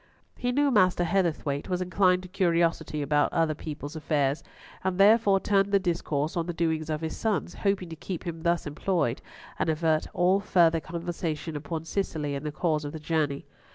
He 0.35 0.51
knew 0.51 0.71
Master 0.71 1.03
Heatherthwayte 1.03 1.69
was 1.69 1.79
inclined 1.79 2.23
to 2.23 2.27
curiosity 2.29 3.03
about 3.03 3.31
other 3.31 3.53
people's 3.53 3.95
affairs, 3.95 4.43
and 4.83 4.97
therefore 4.97 5.39
turned 5.39 5.71
the 5.71 5.77
discourse 5.77 6.35
on 6.35 6.47
the 6.47 6.55
doings 6.55 6.89
of 6.89 7.01
his 7.01 7.15
sons, 7.15 7.53
hoping 7.53 7.89
to 7.89 7.95
keep 7.95 8.23
him 8.25 8.41
thus 8.41 8.65
employed 8.65 9.21
and 9.59 9.69
avert 9.69 10.07
all 10.11 10.39
further 10.39 10.79
conversation 10.79 11.55
upon 11.55 11.85
Cicely 11.85 12.33
and 12.33 12.47
the 12.47 12.51
cause 12.51 12.83
of 12.83 12.93
the 12.93 12.99
journey. 12.99 13.45